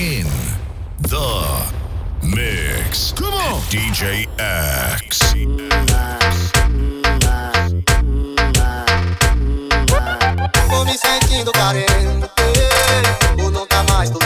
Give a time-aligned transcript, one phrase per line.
[0.00, 0.26] in
[1.02, 1.72] the
[2.22, 3.12] mix.
[3.12, 5.34] Come on, DJ X.
[10.70, 12.30] Tô me sentindo carente
[13.36, 14.18] por nunca tá mais tô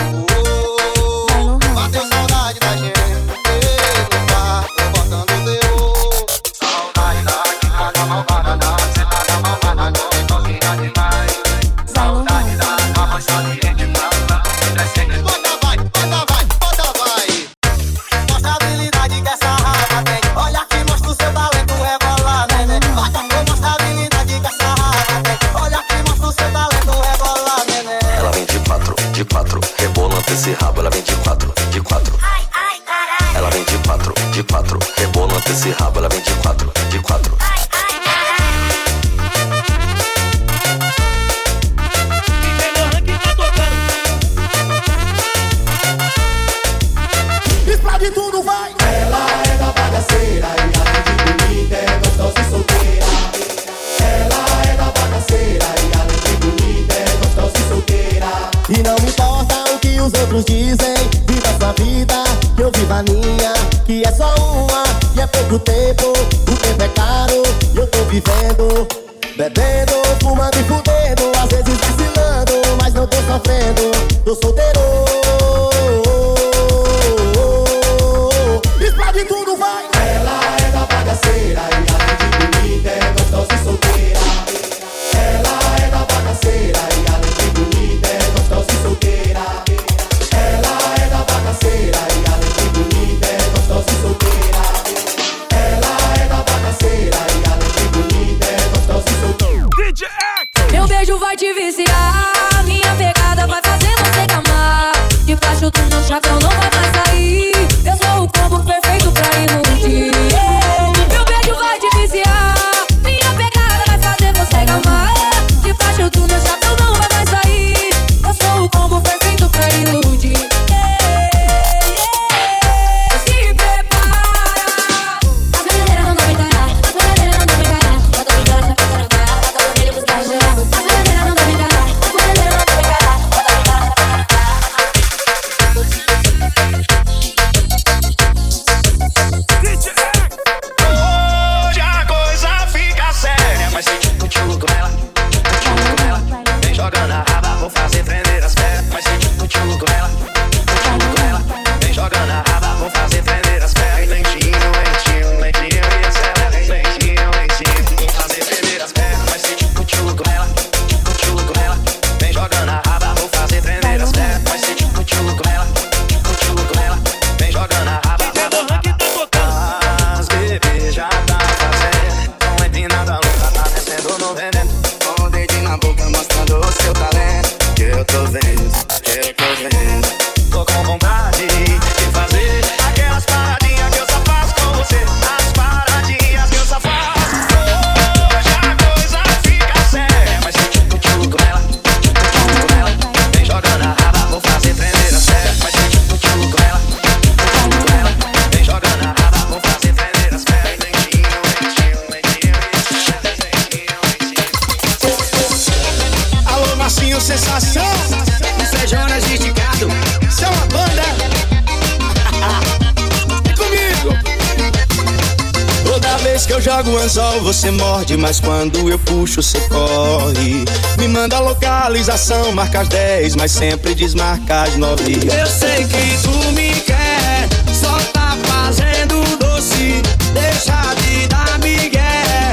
[218.34, 220.64] Mas quando eu puxo, cê corre.
[220.98, 225.20] Me manda localização, marca as 10, mas sempre desmarca as 9.
[225.38, 230.02] Eu sei que tu me quer, só tá fazendo doce.
[230.32, 232.52] Deixa de dar migué.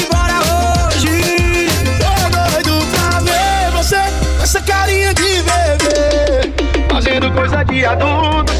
[0.00, 0.38] Embora
[0.94, 1.66] hoje,
[1.98, 3.98] tô doido pra ver você,
[4.40, 6.52] essa carinha de bebê.
[6.88, 8.52] Fazendo coisa de adulto,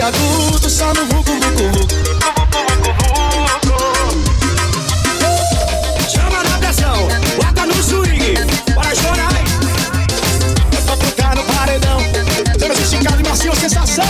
[0.00, 1.88] agudo, só no vucu vucu
[6.08, 8.34] Chama na pressão, bota no swing,
[8.74, 9.32] para chorar.
[10.76, 11.98] É pra tocar no paredão,
[12.58, 14.04] temos esticado e macio, sensação.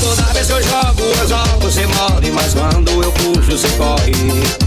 [0.00, 4.65] Toda vez que eu jogo, eu jogo, você morre Mas quando eu puxo, você corre.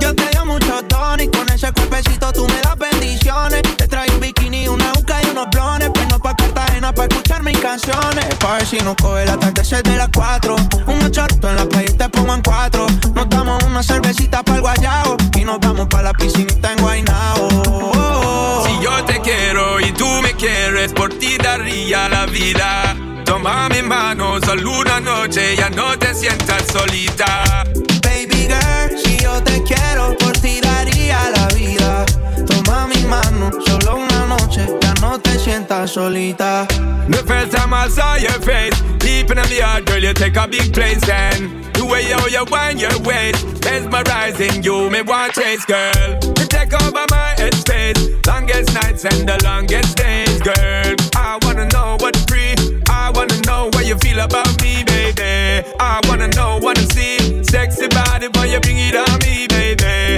[0.00, 3.62] Yo te dio mucho tono y con ese cuerpecito tú me das bendiciones.
[3.76, 5.90] Te traigo un bikini, una uca y unos blones.
[5.92, 8.24] Pero pa' Cartagena pa' escuchar mis canciones.
[8.36, 10.56] Pa' ver si no coge la tarde de las 4.
[10.86, 12.86] Un ochorto en la playa te pongo en cuatro.
[13.14, 15.16] Nos damos una cervecita para el guayao.
[15.36, 18.64] Y nos vamos para la piscinita en Guaynao.
[18.64, 22.96] Si yo te quiero y tú me quieres, por ti daría la vida.
[23.24, 27.64] Toma mi mano, solo una noche, ya no te sientas solita.
[33.10, 36.66] Mano, solo una noche, ya no te sientas solita.
[37.08, 40.46] The first time I saw your face, deep in the heart, girl, you take a
[40.46, 45.64] big place and the way you, you wind your waist, mesmerizing you, me want chase,
[45.66, 46.18] girl.
[46.38, 50.94] You take over my headspace, longest nights and the longest days, girl.
[51.16, 52.54] I wanna know what free,
[52.88, 55.66] I wanna know what you feel about me, baby.
[55.80, 60.09] I wanna know, wanna see, sexy body, when you bring it on me, baby.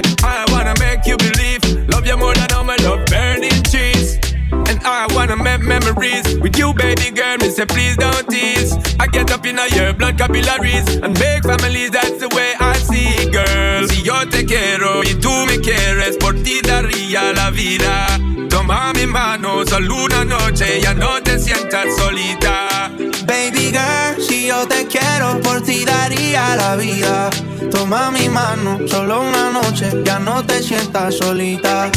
[5.63, 7.37] Memories with you, baby girl.
[7.39, 8.77] Me say, please don't tease.
[8.99, 11.91] I get up in your blood capillaries and make families.
[11.91, 13.89] That's the way I see it, girl.
[13.89, 18.07] Si yo te quiero y tú me quieres, por ti daría la vida.
[18.49, 22.91] Toma mi mano, solo una noche, ya no te sientas solita.
[23.27, 27.31] Baby girl, si yo te quiero, por ti daría la vida.
[27.71, 31.91] Toma mi mano, solo una noche, ya no te sientas solita.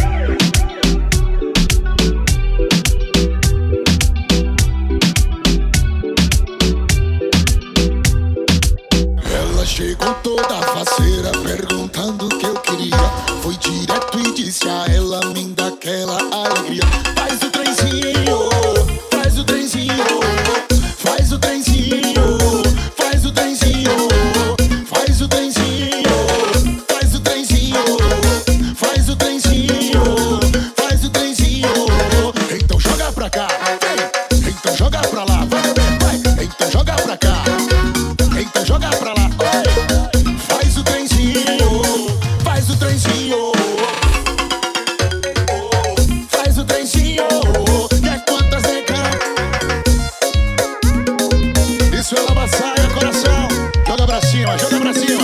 [54.36, 55.24] Cima, joga pra cima.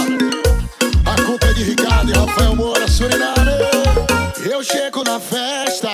[1.05, 3.51] A culpa é de Ricardo e Rafael Moura, Suriname.
[4.49, 5.89] Eu chego na festa,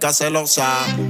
[0.00, 1.09] rica celosa.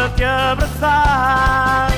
[0.00, 1.92] Para te abraçar.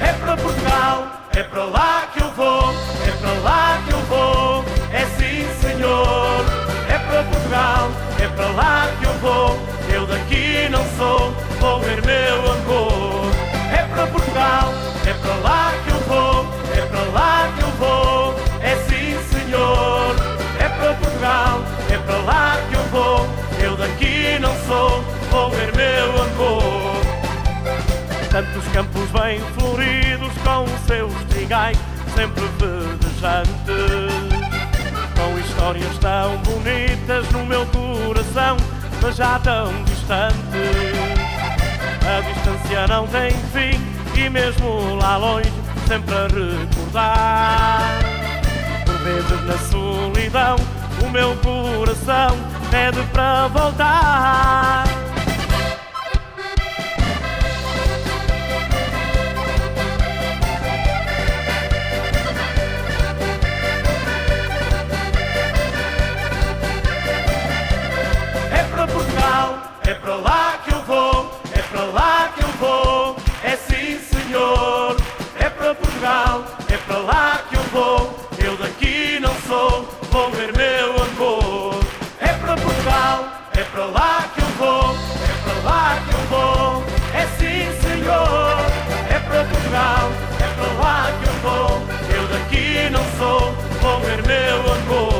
[0.00, 4.64] É para Portugal, é para lá que eu vou, é para lá que eu vou,
[4.92, 6.44] é sim senhor.
[6.88, 9.58] É para Portugal, é para lá que eu vou,
[9.92, 13.15] eu daqui não sou, vou ver meu amor.
[13.96, 14.74] Para Portugal,
[15.06, 20.14] é para lá que eu vou, é para lá que eu vou, é sim senhor.
[20.60, 23.26] É para Portugal, é para lá que eu vou,
[23.58, 27.00] eu daqui não sou, vou ver meu amor.
[28.30, 31.78] Tantos campos bem floridos com os seus trigais
[32.14, 33.56] sempre verdejantes
[35.16, 38.58] Com histórias tão bonitas no meu coração
[39.02, 41.25] Mas já tão distantes
[42.06, 43.80] A distância não tem fim
[44.14, 45.50] E mesmo lá longe
[45.88, 47.98] sempre a recordar.
[48.84, 50.56] Por vezes na solidão
[51.04, 52.36] O meu coração
[52.70, 54.84] pede para voltar.
[68.52, 70.45] É para Portugal, é para lá
[76.96, 81.78] para lá que eu vou, eu daqui não sou, vou ver meu amor.
[82.18, 86.84] É para Portugal, é para lá que eu vou, é para lá que eu vou,
[87.12, 88.56] é sim senhor.
[89.10, 91.82] É para Portugal, é para lá que eu vou,
[92.16, 95.15] eu daqui não sou, vou ver meu amor.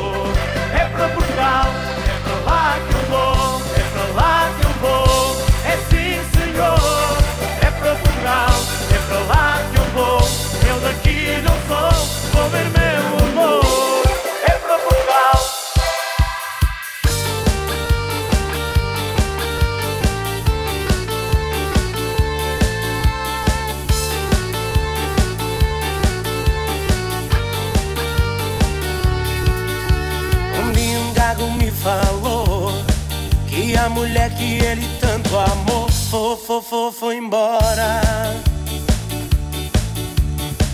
[33.77, 38.01] A mulher que ele tanto amou foi, foi, foi, foi embora.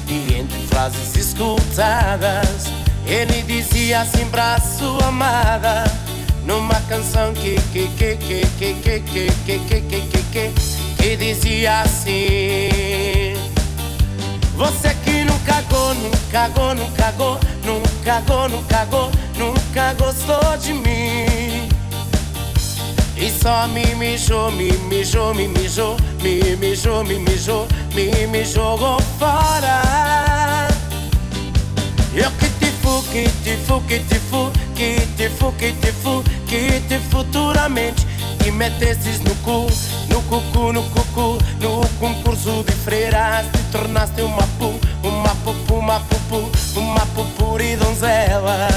[0.08, 2.68] E entre frases escutadas,
[3.06, 5.84] ele dizia assim pra sua amada.
[6.46, 10.54] Numa canção que, que, que, que, que, que, que, que, que, que, que, que,
[10.98, 13.34] que dizia assim.
[14.56, 20.74] Você que nunca cagou, nunca cagou, nunca cagou, nunca cagou, nunca cagou, nunca gostou de
[20.74, 21.33] mim.
[23.16, 29.00] E só me mijou, me mijou, me mijou, me mijou, me mijou, me, me jogou
[29.20, 30.68] fora.
[32.16, 35.92] Eu que te fu, que te fu, que te fu, que te fu, que te
[35.92, 38.06] fu, que te futuramente
[38.46, 39.68] e metesses no cu,
[40.10, 44.74] no cucu, no cucu, no concurso de freiras te tornaste uma pu,
[45.04, 48.68] uma pupu, uma pupu, uma pupuri donzela.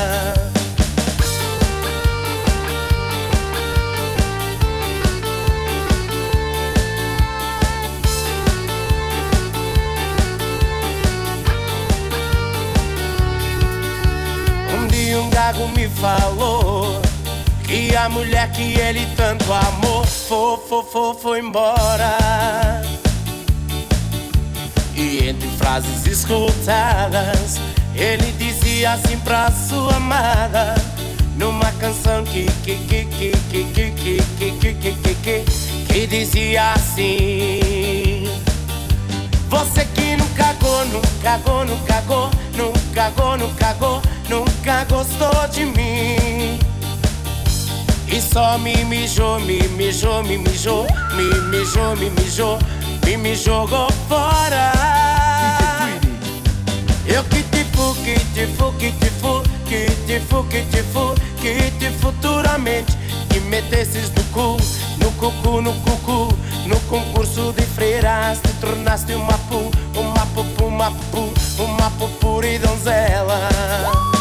[15.56, 17.00] Um gago me falou
[17.64, 22.82] que a mulher que ele tanto amou foi, foi, foi, foi embora.
[24.94, 27.58] E entre frases escutadas,
[27.94, 30.74] ele dizia assim pra sua amada.
[31.36, 35.44] Numa canção que que que que que que que que que que que que
[35.92, 38.24] que dizia assim.
[39.48, 45.64] Você que nunca cagou, nunca cagou, nunca cagou, nunca cagou, nunca cagou, nunca gostou de
[45.64, 46.58] mim.
[48.08, 52.58] E só me mijou, me mijou, me mijou, me mijou, me mijou,
[53.04, 54.72] me me jogou fora.
[57.06, 60.82] Eu que te fu, que te fu, que te fu, que te fu, que te
[60.82, 64.56] fu, que te futuramente que metesses no cu,
[64.98, 66.28] no cucu, no cucu,
[66.66, 72.58] no concurso de freiras te tornaste uma pu, uma pupu, uma pu, uma pupura e
[72.58, 74.15] donzela.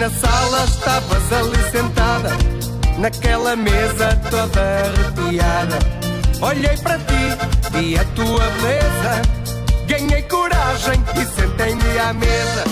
[0.00, 2.30] Na sala, estavas ali sentada,
[2.96, 5.78] naquela mesa toda arrepiada.
[6.40, 9.22] Olhei para ti, vi a tua beleza,
[9.86, 12.64] ganhei coragem e sentei-me à mesa.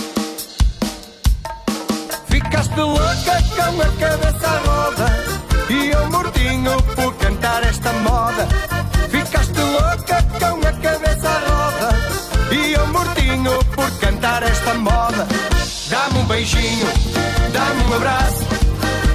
[2.25, 5.07] Ficaste louca com a cabeça à roda,
[5.69, 8.47] e eu mortinho por cantar esta moda.
[9.11, 15.48] Ficaste louca com a cabeça à roda, e eu mortinho por cantar esta moda.
[15.89, 16.85] Dá-me um beijinho,
[17.51, 18.45] dá-me um abraço,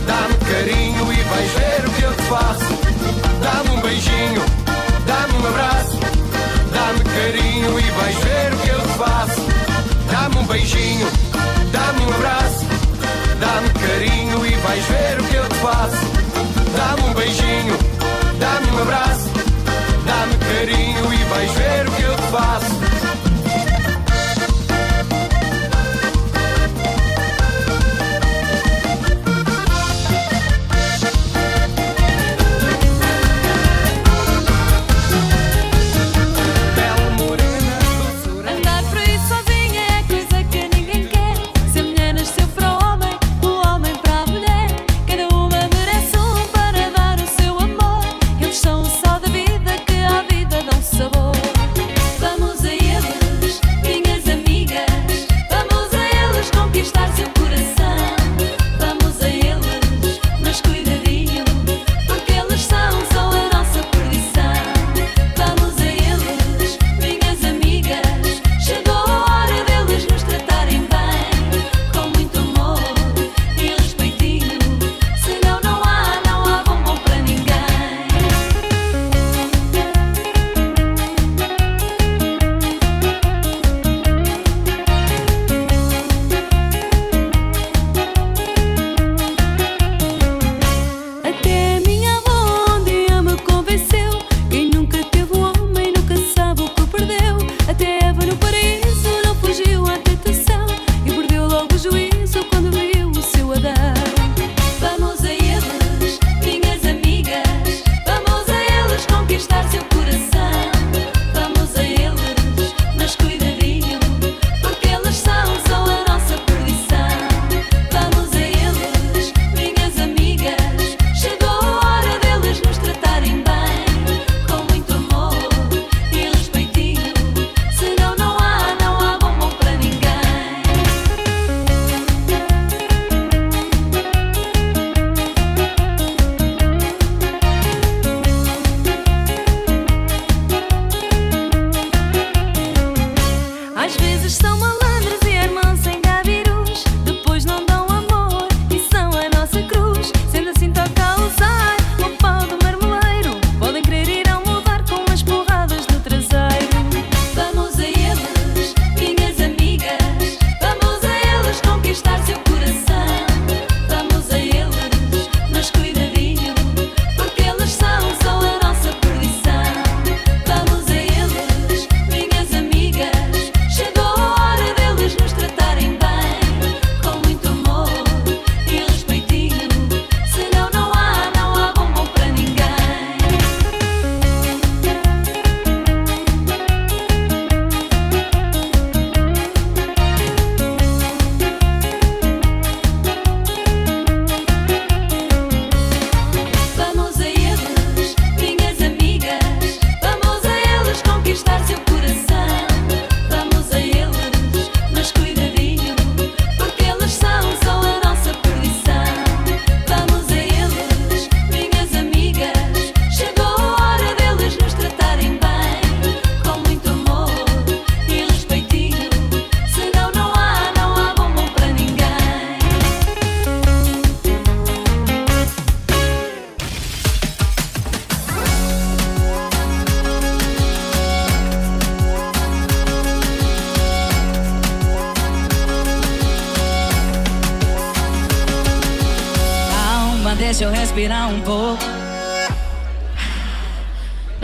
[0.09, 2.65] dá-me carinho e vais ver o que eu te faço.
[3.41, 4.43] Dá-me um beijinho,
[5.07, 5.99] dá-me um abraço,
[6.73, 9.41] dá-me carinho e vais ver o que eu te faço.
[10.11, 11.09] Dá-me um beijinho,
[11.71, 12.67] dá-me um abraço,
[13.39, 16.07] dá-me carinho e vais ver o que eu te faço.
[16.77, 17.79] Dá-me um beijinho,
[18.41, 19.31] dá-me um abraço,
[20.05, 21.74] dá-me carinho e vais ver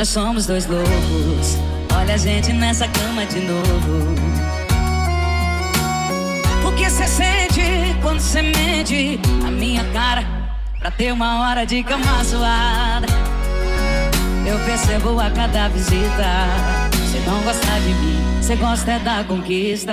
[0.00, 1.58] Nós somos dois loucos.
[1.94, 4.14] Olha a gente nessa cama de novo.
[6.66, 7.60] O que você sente
[8.00, 10.24] quando você mente a minha cara?
[10.78, 13.06] Pra ter uma hora de cama zoada.
[14.46, 16.46] Eu percebo a cada visita.
[16.92, 19.92] Você não gosta de mim, você gosta é da conquista.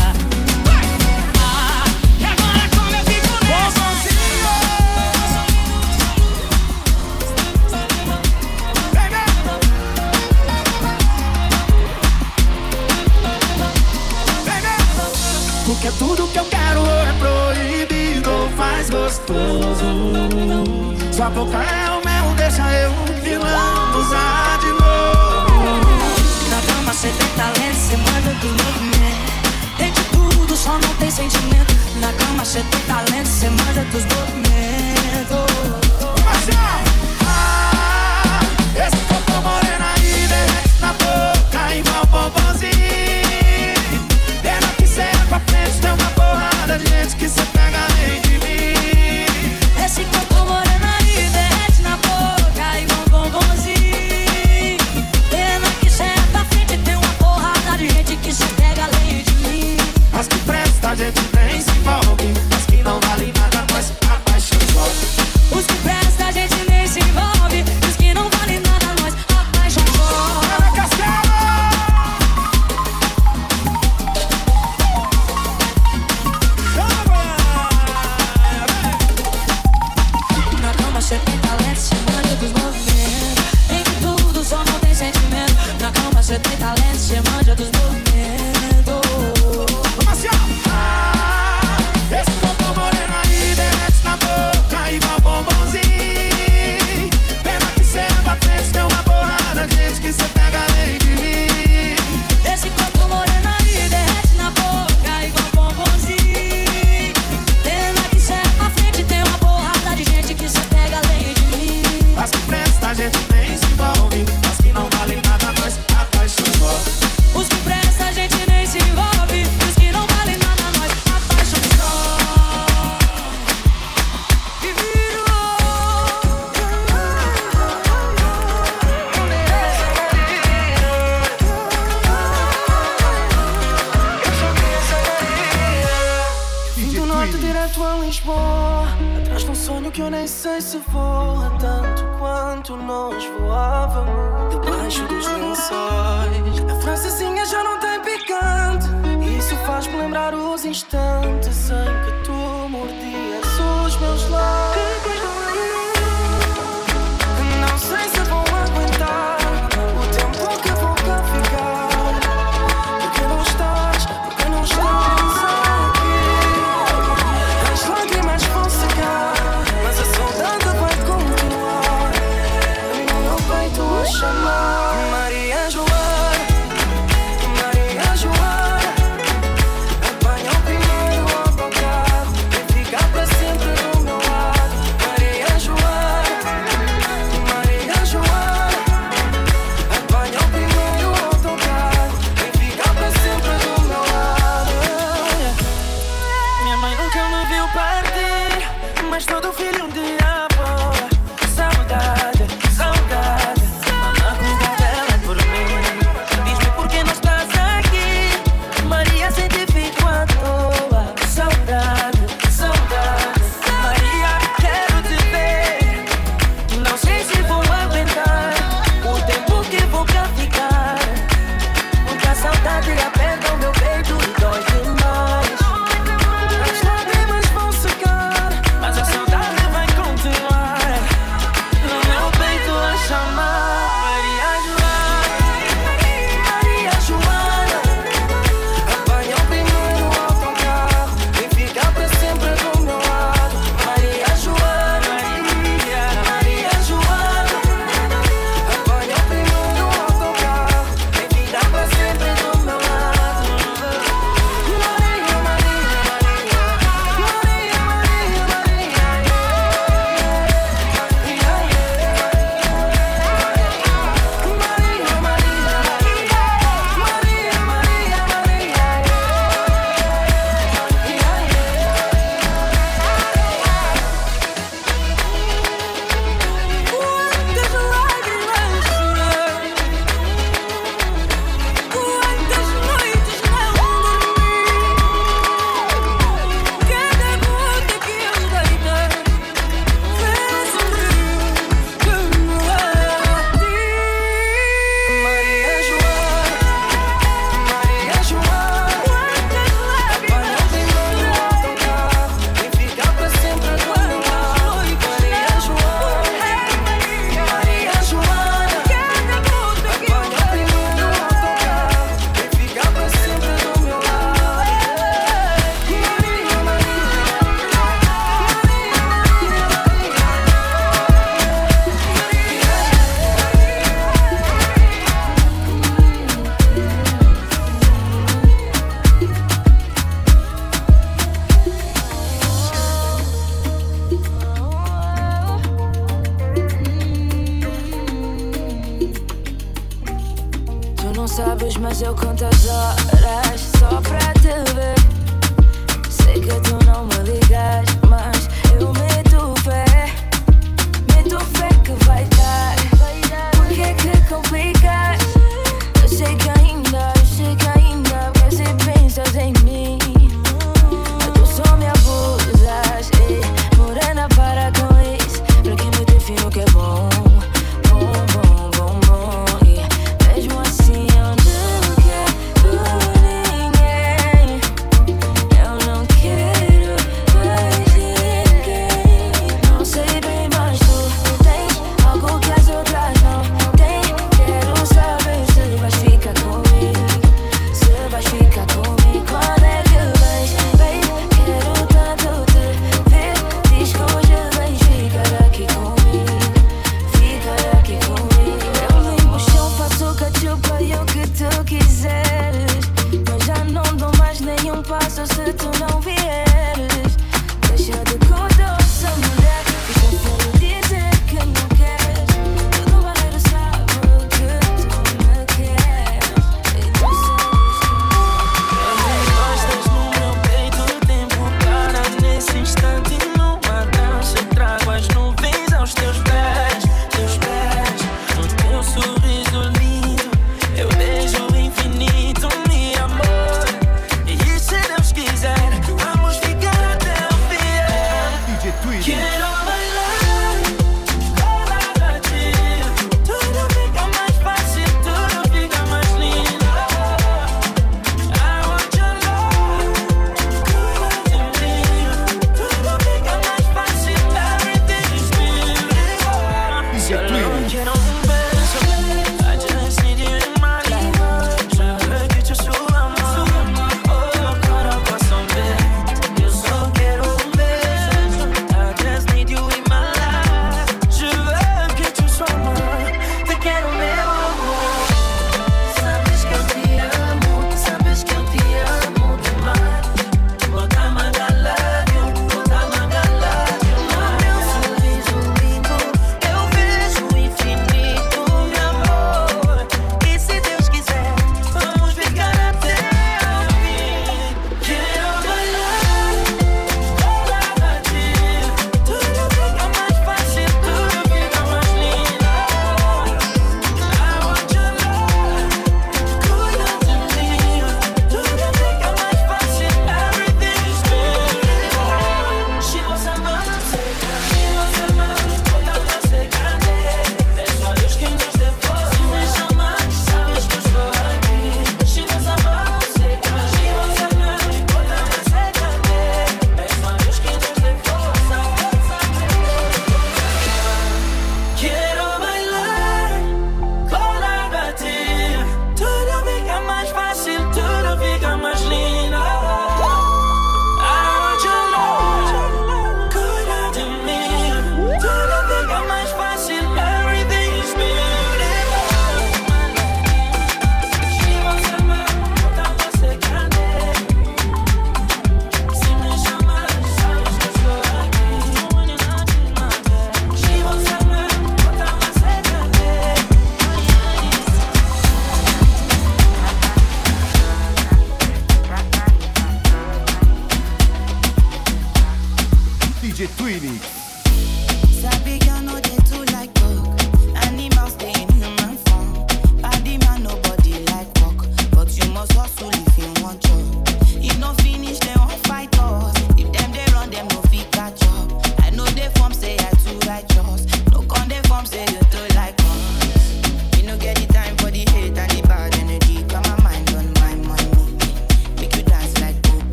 [19.11, 19.85] gostoso.
[21.11, 25.81] Sua boca é o mel, deixa eu vilão usar de novo.
[26.49, 29.31] Na cama cê tem talento, você manda do movimento.
[29.77, 31.75] Tem de tudo, só não tem sentimento.
[31.99, 35.51] Na cama cê tem talento, você manda dos movimentos.
[36.01, 37.01] Ah, Marcial!
[44.97, 48.20] É pra frente, tem uma porrada de gente que cê pega em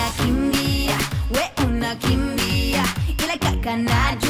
[0.00, 0.98] unakimbia,
[1.30, 2.84] we unakimbia,
[3.24, 4.29] ila kaka najua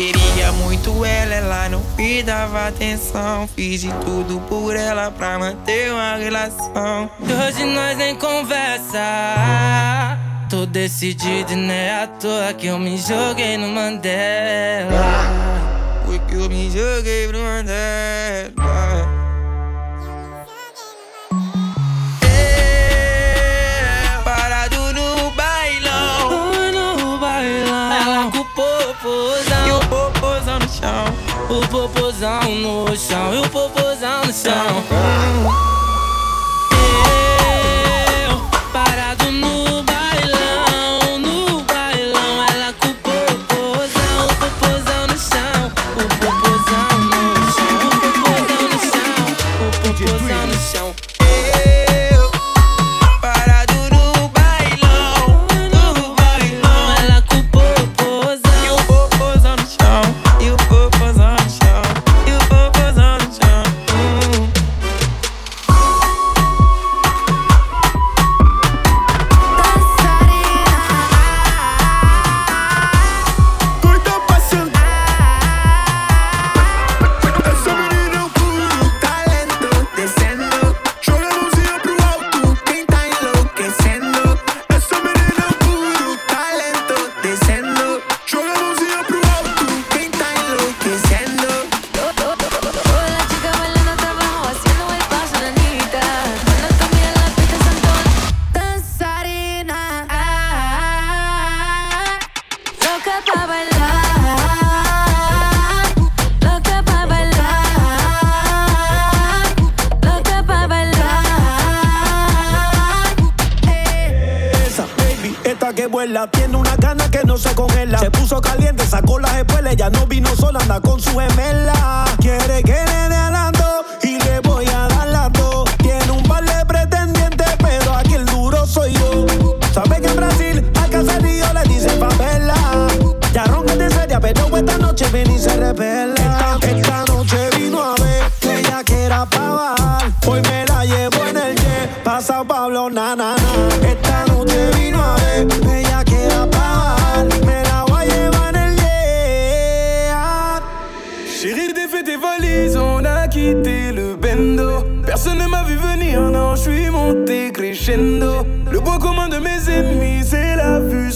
[0.00, 3.46] Queria muito ela, ela não me dava atenção.
[3.54, 7.10] Fiz de tudo por ela pra manter uma relação.
[7.20, 8.98] Hoje nós nem conversa.
[10.48, 12.02] Tô decidido, né?
[12.02, 14.88] À toa que eu me joguei no Mandela.
[16.06, 18.54] Foi que eu me joguei pro Mandela.
[22.24, 25.90] É, parado no baile,
[28.02, 29.49] Ela culpou você.
[31.50, 35.79] O popozão no chão, e o popozão no chão.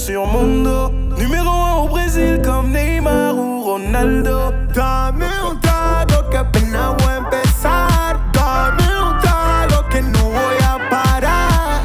[0.05, 0.91] Sur mon dos.
[1.17, 4.53] Numéro 1 au Brésil, comme Neymar ou Ronaldo.
[4.75, 8.21] Dame un trago que apenas voy a empezar.
[8.33, 11.81] Dame un trago que no voy a parar.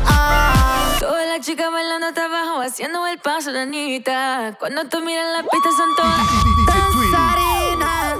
[0.99, 4.53] Todas las chicas bailando hasta abajo, haciendo el paso de Anita.
[4.59, 6.19] Cuando tú miras la pista son todas
[6.67, 8.15] danzarinas.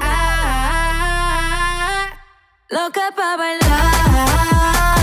[2.70, 4.99] Loca pa' bailar,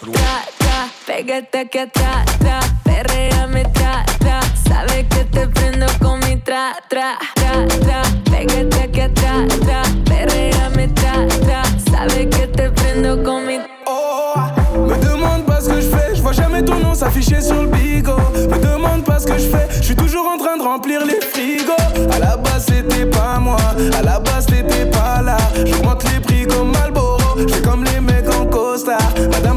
[0.00, 4.40] Tra, tra, pégate aquí atrás, tra, perréame, tra, tra.
[4.66, 8.02] Sabes que te prendo con mi tra, tra, tra, tra.
[8.30, 11.62] Pégate aquí atrás, tra, perréame, tra, tra.
[11.90, 14.34] Sabes que te prendo con mi Oh,
[14.88, 17.68] me demande pas ce que je fais, je vois jamais ton nom s'afficher sur le
[17.68, 18.16] bigot.
[18.48, 21.20] Me demande pas ce que je fais, je suis toujours en train de remplir les
[21.20, 21.72] frigos.
[22.12, 23.58] À la base c'était pas moi,
[23.98, 25.36] à la base t'étais pas là.
[25.66, 28.98] J'augmente les prix comme Malboro, je comme les mecs en costard.
[29.30, 29.51] Madame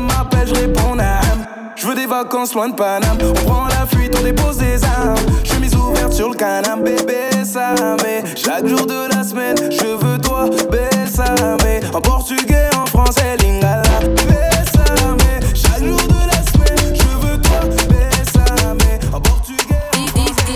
[2.05, 3.17] vacances loin de Paname.
[3.21, 5.15] On prend la fuite, on dépose des armes.
[5.43, 7.73] Chemise ouverte sur le canapé, bébé ça
[8.35, 11.57] chaque jour de la semaine, je veux toi, bésame.
[11.93, 13.81] En portugais, en français, lingala.
[14.27, 15.17] Bésame.
[15.53, 18.77] Chaque jour de la semaine, je veux toi, bésame.
[19.13, 20.55] En portugais, en DJ.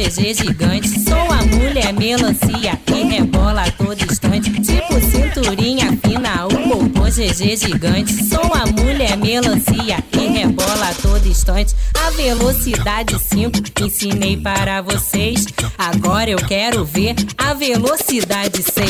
[0.00, 0.88] GG gigante.
[1.00, 4.50] Sou a mulher melancia que rebola a todo instante.
[4.50, 8.24] Tipo cinturinha fina, o popô GG gigante.
[8.24, 11.74] Sou a mulher melancia que rebola a todo instante.
[11.94, 15.44] A velocidade 5 ensinei para vocês.
[15.76, 18.86] Agora eu quero ver a velocidade 6.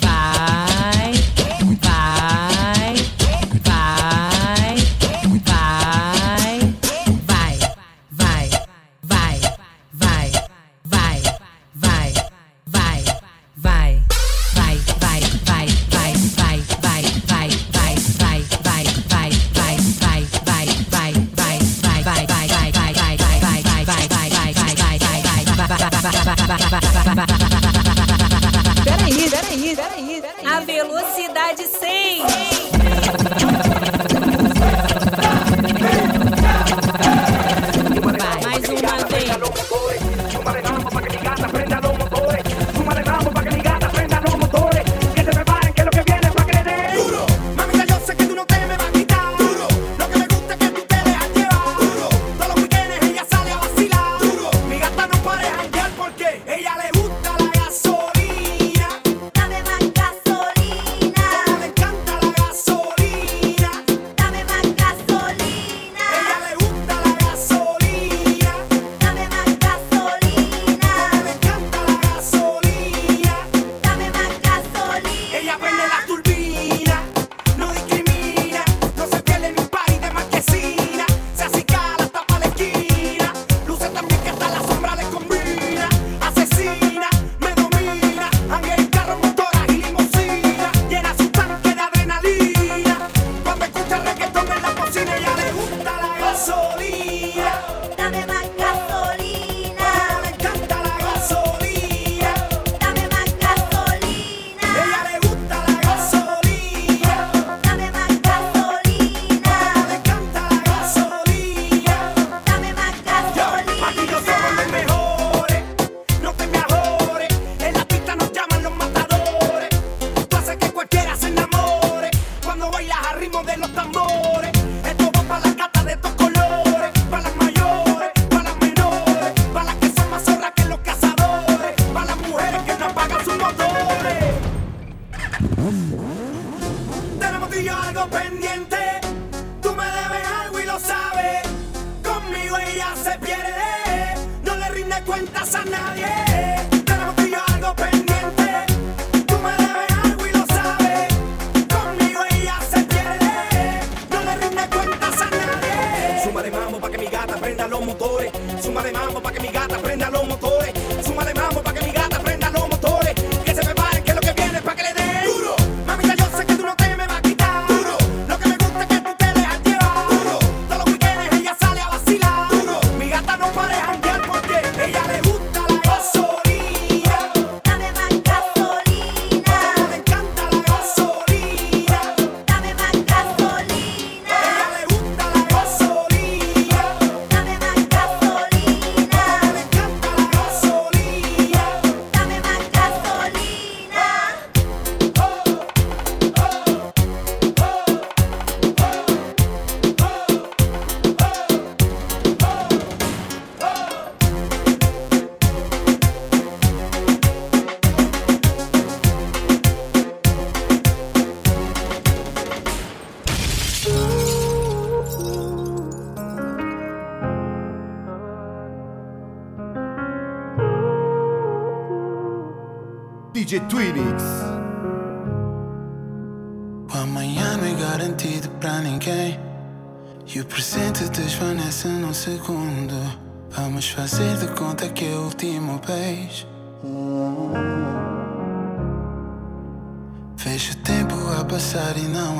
[0.00, 1.12] Vai,
[1.80, 2.53] vai.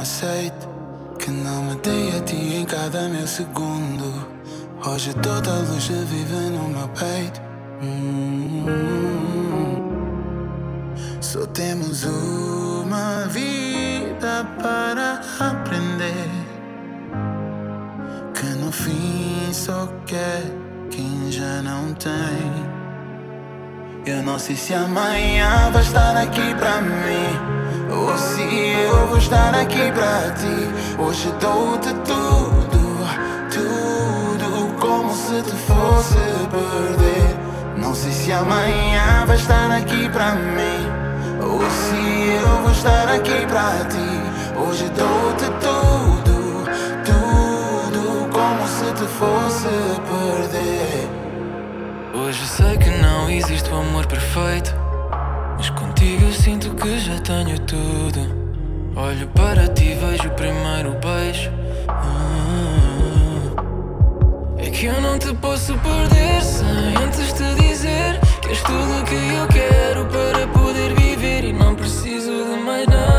[0.04, 0.68] Aceito
[1.18, 4.28] que não me dei a ti em cada meu segundo.
[4.86, 7.40] Hoje toda a luz vive no meu peito.
[7.82, 8.66] Hum.
[11.22, 16.28] Só temos uma vida para aprender.
[18.34, 20.42] Que no fim só quer
[20.90, 22.52] quem já não tem.
[24.04, 27.53] Eu não sei se amanhã vai estar aqui pra mim.
[27.94, 30.68] Ou se eu vou estar aqui pra ti.
[30.98, 32.98] Hoje dou-te tudo,
[33.50, 36.18] tudo como se te fosse
[36.50, 37.36] perder.
[37.76, 40.90] Não sei se amanhã vai estar aqui pra mim.
[41.40, 44.24] Ou se eu vou estar aqui pra ti.
[44.56, 46.64] Hoje dou-te tudo,
[47.04, 49.68] tudo como se te fosse
[50.08, 51.08] perder.
[52.14, 54.83] Hoje sei que não existe o amor perfeito.
[56.04, 58.20] Contigo eu sinto que já tenho tudo.
[58.94, 61.50] Olho para ti e vejo o primeiro beijo.
[61.88, 63.54] Ah.
[64.58, 69.14] É que eu não te posso perder sem antes te dizer que és tudo que
[69.14, 71.42] eu quero para poder viver.
[71.42, 73.13] E não preciso de mais nada,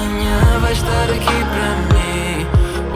[0.00, 2.46] amanhã vai estar aqui para mim.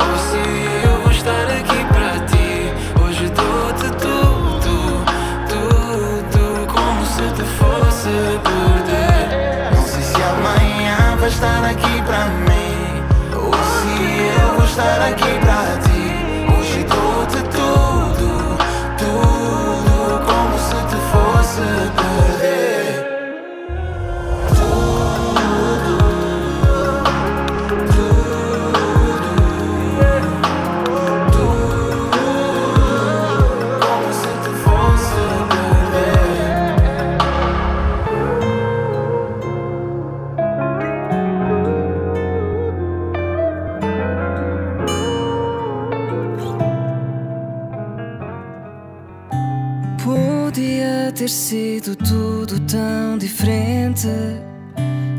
[0.01, 2.73] Ou se eu vou estar aqui para ti.
[3.03, 5.05] Hoje dou-te tudo,
[5.49, 6.67] tudo.
[6.67, 9.75] Como se te fosse perder.
[9.75, 13.03] Não sei se amanhã vai estar aqui pra mim
[13.35, 15.74] Ou se eu vou estar aqui pra ti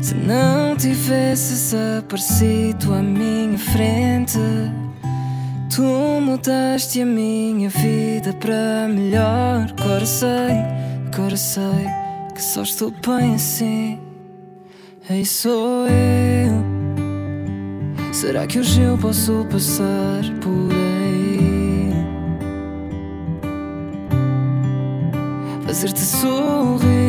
[0.00, 4.38] se não tivesses aparecido à minha frente.
[5.74, 9.72] Tu mudaste a minha vida para melhor.
[9.78, 10.56] Agora sei,
[11.12, 11.86] agora sei
[12.34, 13.98] que só estou bem assim.
[15.08, 16.64] Ei, sou eu.
[18.12, 21.90] Será que hoje eu posso passar por aí?
[25.66, 27.05] Fazer-te sorrir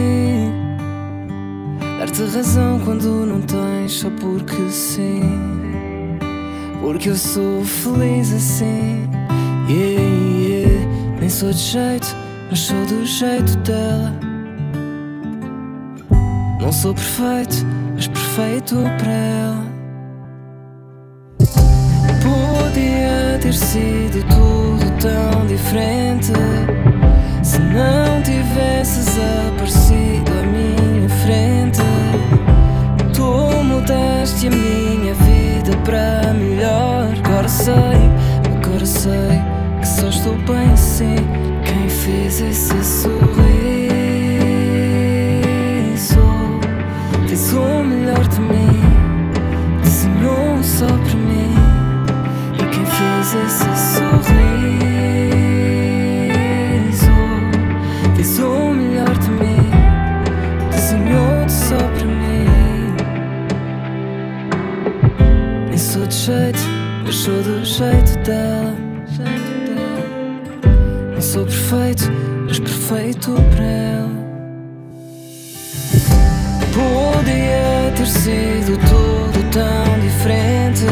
[2.17, 5.21] Dar-te razão quando não tens Só porque sim.
[6.81, 9.07] Porque eu sou feliz assim.
[9.69, 10.01] Yeah,
[10.39, 10.87] yeah.
[11.19, 12.15] Nem sou de jeito
[12.49, 14.13] Mas sou do jeito dela.
[16.59, 17.57] Não sou perfeito
[17.93, 19.67] Mas perfeito para ela.
[22.23, 26.31] Podia ter sido tudo tão diferente.
[27.43, 29.07] Se não tivesses
[29.49, 31.96] aparecido à minha frente,
[33.77, 37.13] mudaste a minha vida para melhor.
[37.23, 37.73] Agora sei,
[38.55, 39.41] agora sei
[39.79, 41.15] que só estou bem assim.
[41.63, 43.07] Quem fez esse sorriso
[47.27, 48.46] fez o melhor de mim,
[67.27, 68.73] sou do jeito dela.
[71.13, 72.09] Não sou perfeito,
[72.47, 74.09] mas perfeito para ela.
[76.73, 80.85] Podia ter sido tudo tão diferente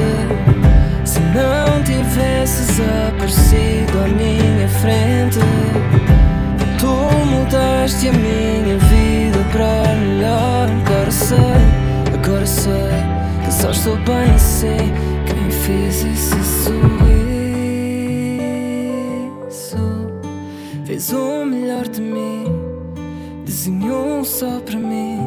[1.05, 5.39] se não tivesses aparecido à minha frente.
[6.77, 10.67] Tu mudaste a minha vida para melhor.
[10.85, 11.37] Agora sei,
[12.13, 15.04] agora sei que só estou bem assim.
[15.65, 17.25] Fez esse sorriso
[20.85, 22.45] fez o melhor de mim,
[23.43, 25.19] desenhou só para mim.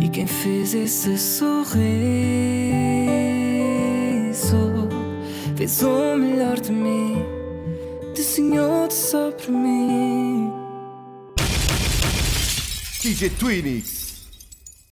[0.00, 1.78] E quem fez esse sorriso
[5.56, 7.22] fez o melhor de mim,
[8.14, 10.50] desenhou só para mim.
[13.02, 14.03] DJ Twinix.